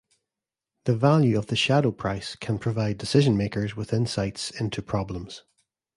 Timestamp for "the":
0.85-0.95, 1.45-1.55